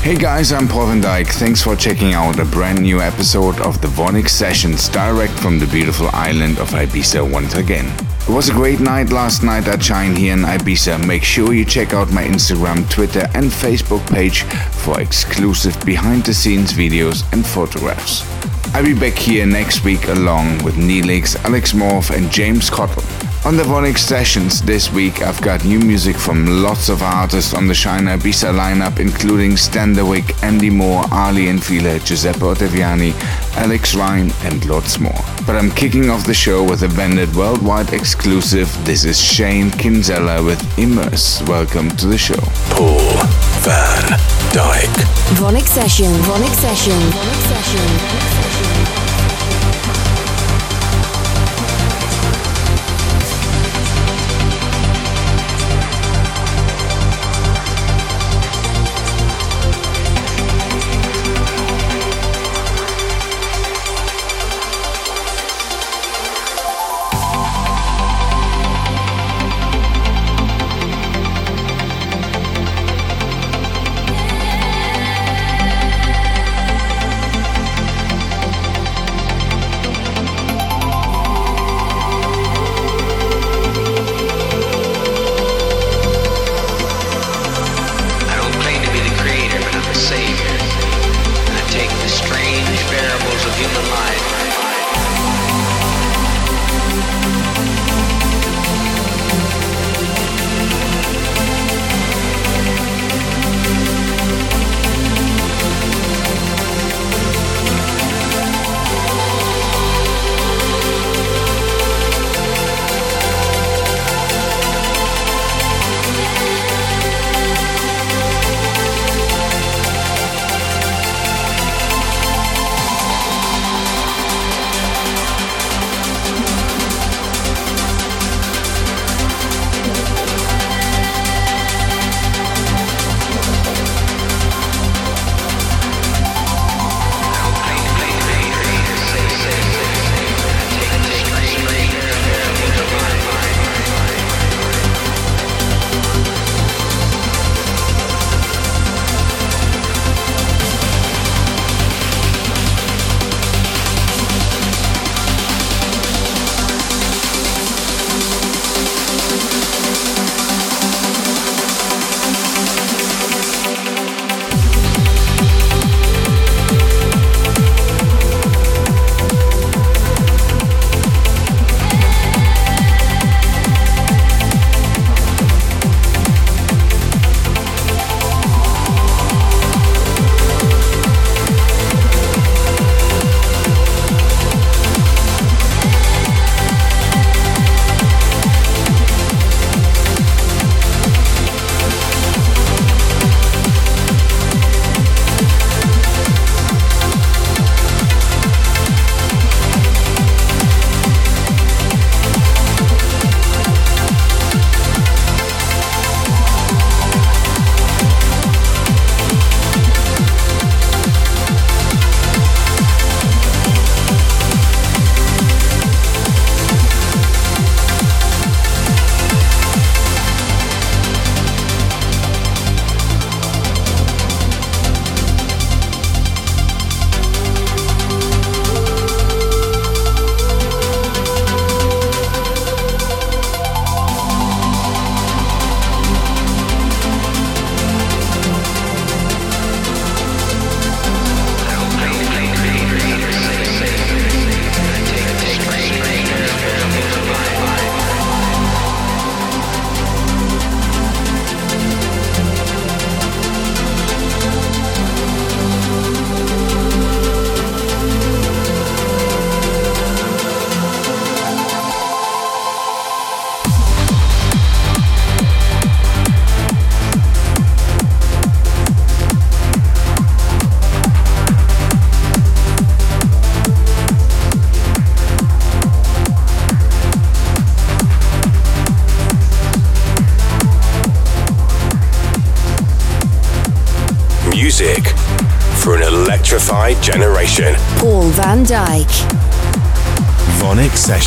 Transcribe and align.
Hey 0.00 0.16
guys, 0.16 0.52
I'm 0.52 0.68
Paul 0.68 0.86
van 0.86 1.02
Dyk. 1.02 1.26
Thanks 1.26 1.60
for 1.62 1.76
checking 1.76 2.14
out 2.14 2.38
a 2.38 2.44
brand 2.44 2.80
new 2.80 3.00
episode 3.00 3.60
of 3.60 3.80
the 3.82 3.88
Vonyc 3.88 4.28
Sessions 4.28 4.88
direct 4.88 5.32
from 5.34 5.58
the 5.58 5.66
beautiful 5.66 6.08
island 6.12 6.58
of 6.60 6.70
Ibiza 6.70 7.30
once 7.30 7.54
again. 7.54 7.84
It 8.26 8.30
was 8.30 8.48
a 8.48 8.52
great 8.52 8.80
night 8.80 9.10
last 9.10 9.42
night 9.42 9.68
at 9.68 9.82
Shine 9.82 10.16
here 10.16 10.32
in 10.32 10.44
Ibiza. 10.44 11.04
Make 11.06 11.24
sure 11.24 11.52
you 11.52 11.64
check 11.64 11.92
out 11.92 12.10
my 12.12 12.22
Instagram, 12.22 12.88
Twitter, 12.88 13.28
and 13.34 13.50
Facebook 13.50 14.06
page 14.10 14.44
for 14.72 14.98
exclusive 15.00 15.78
behind 15.84 16.24
the 16.24 16.32
scenes 16.32 16.72
videos 16.72 17.30
and 17.32 17.44
photographs. 17.44 18.24
I'll 18.74 18.84
be 18.84 18.98
back 18.98 19.14
here 19.14 19.46
next 19.46 19.84
week 19.84 20.06
along 20.08 20.64
with 20.64 20.76
Neelix, 20.76 21.36
Alex 21.44 21.72
Morph, 21.72 22.16
and 22.16 22.30
James 22.30 22.70
Cottle. 22.70 23.27
On 23.44 23.56
the 23.56 23.62
Vonyc 23.62 23.96
Sessions 23.96 24.60
this 24.60 24.92
week, 24.92 25.22
I've 25.22 25.40
got 25.40 25.64
new 25.64 25.78
music 25.78 26.16
from 26.16 26.62
lots 26.62 26.88
of 26.88 27.02
artists 27.02 27.54
on 27.54 27.66
the 27.66 27.74
Shiner 27.74 28.18
Ibiza 28.18 28.52
lineup, 28.52 29.00
including 29.00 29.52
Standerwick, 29.52 30.42
Andy 30.42 30.68
Moore, 30.68 31.04
Aly 31.12 31.48
and 31.48 31.62
Fila, 31.62 31.98
Giuseppe 32.00 32.40
Ottaviani, 32.40 33.14
Alex 33.56 33.94
Ryan, 33.94 34.30
and 34.42 34.66
lots 34.66 34.98
more. 34.98 35.18
But 35.46 35.56
I'm 35.56 35.70
kicking 35.70 36.10
off 36.10 36.26
the 36.26 36.34
show 36.34 36.62
with 36.62 36.82
a 36.82 36.88
Vandit 36.88 37.34
worldwide 37.34 37.94
exclusive. 37.94 38.68
This 38.84 39.04
is 39.04 39.18
Shane 39.18 39.70
Kinsella 39.70 40.44
with 40.44 40.60
Immerse. 40.76 41.40
Welcome 41.48 41.90
to 41.96 42.06
the 42.06 42.18
show. 42.18 42.42
Paul 42.70 42.98
van 43.64 44.18
Dyk. 44.52 44.94
Vonyc 45.38 45.66
Session. 45.66 46.12
Vonyc 46.26 46.54
Session. 46.54 46.92
Vonyc 46.92 47.42
Session. 47.48 47.86
Vonyc 47.86 48.42
Session. 48.42 48.67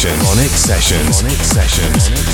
Sessions. 0.02 0.32
VONYC 0.32 0.58
Sessions. 0.58 1.22
VONYC 1.22 1.44
Sessions. 1.44 2.31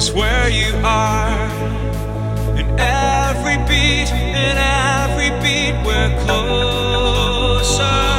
is 0.00 0.12
where 0.12 0.48
you 0.48 0.72
are. 0.82 1.46
In 2.60 2.66
every 2.78 3.58
beat, 3.68 4.10
in 4.10 4.56
every 4.56 5.30
beat, 5.42 5.74
we're 5.84 6.12
closer. 6.24 8.09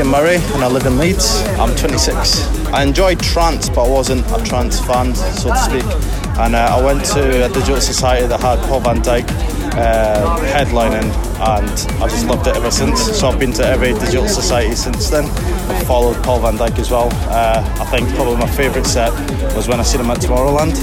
Face. 0.00 0.06
I'm 0.06 0.12
Murray 0.12 0.36
and 0.54 0.64
I 0.64 0.68
live 0.68 0.86
in 0.86 0.98
Leeds. 0.98 1.42
I'm 1.58 1.74
26. 1.76 2.46
I 2.68 2.82
enjoyed 2.82 3.20
trance, 3.20 3.68
but 3.68 3.84
I 3.84 3.88
wasn't 3.88 4.24
a 4.30 4.42
trance 4.44 4.80
fan, 4.80 5.14
so 5.14 5.50
to 5.50 5.58
speak. 5.58 5.84
And 6.38 6.54
uh, 6.54 6.76
I 6.78 6.84
went 6.84 7.04
to 7.06 7.44
a 7.44 7.48
digital 7.48 7.80
society 7.80 8.26
that 8.26 8.40
had 8.40 8.58
Paul 8.68 8.80
van 8.80 9.02
Dyk 9.02 9.28
uh, 9.74 10.38
headlining, 10.38 11.10
and 11.40 12.02
I 12.02 12.08
just 12.08 12.26
loved 12.26 12.46
it 12.46 12.56
ever 12.56 12.70
since. 12.70 13.18
So 13.18 13.28
I've 13.28 13.38
been 13.38 13.52
to 13.54 13.66
every 13.66 13.92
digital 13.92 14.28
society 14.28 14.74
since 14.74 15.10
then. 15.10 15.24
I've 15.70 15.86
followed 15.86 16.22
Paul 16.24 16.40
van 16.40 16.56
Dyk 16.56 16.78
as 16.78 16.90
well. 16.90 17.08
Uh, 17.28 17.62
I 17.80 17.84
think 17.86 18.08
probably 18.14 18.36
my 18.36 18.48
favourite 18.48 18.86
set 18.86 19.12
was 19.54 19.68
when 19.68 19.80
I 19.80 19.82
seen 19.82 20.00
him 20.00 20.10
at 20.10 20.18
Tomorrowland. 20.18 20.76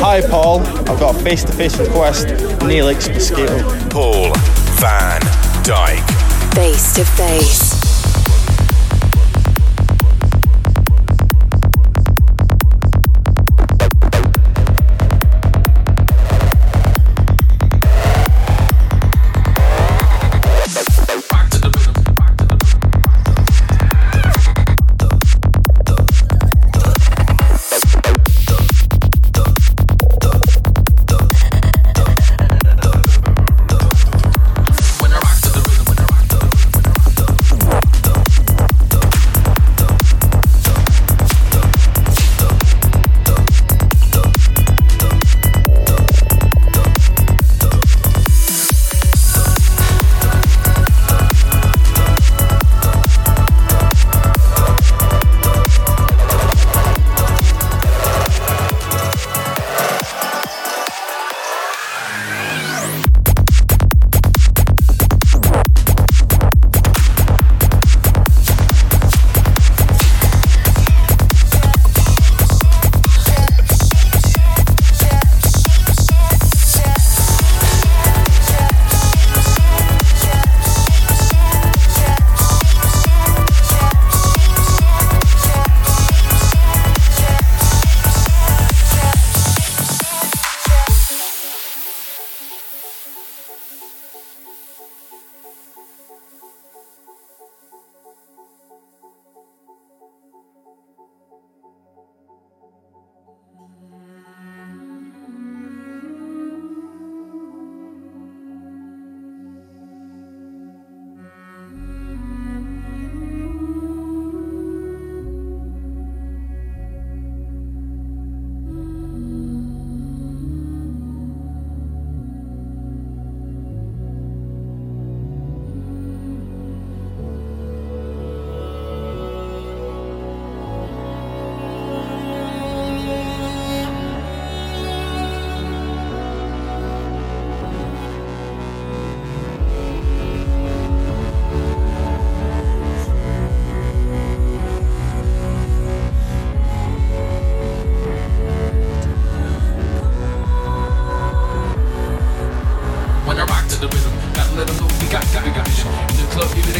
Hi 0.00 0.20
Paul, 0.20 0.60
I've 0.60 1.00
got 1.00 1.16
a 1.16 1.18
face-to-face 1.22 1.78
request. 1.78 2.26
Neelix 2.60 3.12
Mosquito. 3.12 3.62
Paul 3.90 4.32
van 4.78 5.20
Dyk. 5.64 6.54
Face 6.54 6.94
to 6.94 7.04
face. 7.04 7.63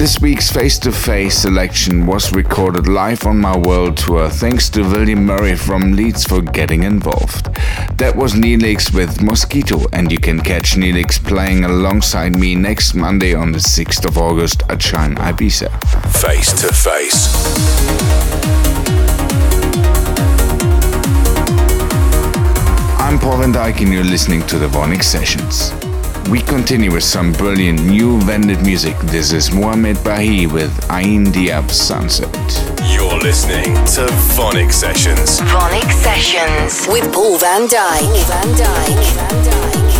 This 0.07 0.21
week's 0.21 0.49
face 0.49 0.79
to 0.79 0.93
face 0.93 1.37
selection 1.37 2.05
was 2.05 2.31
recorded 2.31 2.87
live 2.87 3.25
on 3.25 3.41
my 3.41 3.57
world 3.57 3.97
tour 3.97 4.29
thanks 4.29 4.69
to 4.69 4.83
William 4.83 5.25
Murray 5.25 5.57
from 5.57 5.97
Leeds 5.97 6.23
for 6.23 6.41
getting 6.41 6.83
involved. 6.83 7.53
That 7.97 8.15
was 8.15 8.31
Neelix 8.31 8.93
with 8.93 9.21
Mosquito, 9.21 9.85
and 9.91 10.09
you 10.09 10.17
can 10.17 10.39
catch 10.39 10.77
Neelix 10.77 11.21
playing 11.21 11.65
alongside 11.65 12.39
me 12.39 12.55
next 12.55 12.93
Monday 12.93 13.35
on 13.35 13.51
the 13.51 13.59
6th 13.59 14.05
of 14.05 14.17
August 14.17 14.63
at 14.69 14.81
Shine 14.81 15.15
Ibiza. 15.15 15.69
Face 16.13 16.53
to 16.61 16.73
face. 16.73 17.27
I'm 22.97 23.19
Paul 23.19 23.39
van 23.39 23.51
Dyk 23.51 23.81
and 23.81 23.91
you're 23.91 24.05
listening 24.05 24.47
to 24.47 24.57
the 24.57 24.67
VONYC 24.67 25.03
Sessions. 25.03 25.86
We 26.29 26.41
continue 26.41 26.91
with 26.91 27.03
some 27.03 27.31
brilliant 27.31 27.83
new 27.85 28.19
Vandit 28.19 28.61
music. 28.61 28.97
This 28.99 29.31
is 29.31 29.49
Mohamed 29.49 30.03
Bahi 30.03 30.45
with 30.45 30.73
Ain 30.91 31.27
Diab 31.27 31.71
Sunset. 31.71 32.27
You're 32.91 33.17
listening 33.19 33.73
to 33.95 34.07
VONYC 34.35 34.73
Sessions. 34.73 35.39
VONYC 35.39 35.89
Sessions 35.93 36.85
with 36.89 37.13
Paul 37.13 37.37
van 37.37 37.67
Dyk. 37.69 38.01
Paul 38.01 38.23
van 38.25 38.47
Dyk. 38.55 39.15
Van 39.15 39.43
Dyk. 39.45 39.96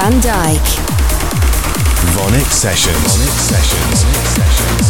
Van 0.00 0.20
Dyk. 0.20 0.66
VONYC 2.14 2.50
Sessions. 2.50 3.16
VONYC 3.16 3.38
Sessions. 3.38 4.00
Sessions. 4.00 4.34
Sessions 4.34 4.89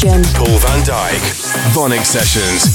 Paul 0.00 0.58
van 0.58 0.82
Dyk. 0.82 1.22
VONYC 1.72 2.04
Sessions. 2.04 2.69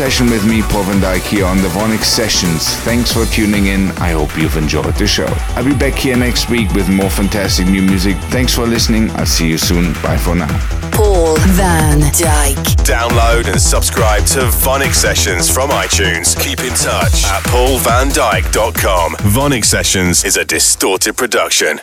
Session 0.00 0.30
with 0.30 0.46
me, 0.46 0.62
Paul 0.62 0.84
van 0.84 0.98
Dyk, 0.98 1.20
here 1.20 1.44
on 1.44 1.58
the 1.58 1.68
Vonyc 1.68 2.02
Sessions. 2.02 2.74
Thanks 2.86 3.12
for 3.12 3.26
tuning 3.26 3.66
in. 3.66 3.90
I 3.98 4.12
hope 4.12 4.34
you've 4.34 4.56
enjoyed 4.56 4.94
the 4.94 5.06
show. 5.06 5.26
I'll 5.54 5.62
be 5.62 5.74
back 5.74 5.92
here 5.92 6.16
next 6.16 6.48
week 6.48 6.72
with 6.72 6.88
more 6.88 7.10
fantastic 7.10 7.66
new 7.66 7.82
music. 7.82 8.16
Thanks 8.30 8.54
for 8.54 8.66
listening. 8.66 9.10
I'll 9.10 9.26
see 9.26 9.46
you 9.46 9.58
soon. 9.58 9.92
Bye 10.02 10.16
for 10.16 10.34
now. 10.34 10.48
Paul 10.90 11.36
van 11.48 12.00
Dyk. 12.00 12.56
Download 12.82 13.46
and 13.46 13.60
subscribe 13.60 14.24
to 14.28 14.48
Vonyc 14.64 14.94
Sessions 14.94 15.50
from 15.50 15.68
iTunes. 15.68 16.34
Keep 16.40 16.60
in 16.60 16.72
touch 16.72 17.24
at 17.26 17.42
paulvandyk.com. 17.52 19.16
Vonyc 19.16 19.66
Sessions 19.66 20.24
is 20.24 20.38
a 20.38 20.46
distorted 20.46 21.14
production. 21.18 21.78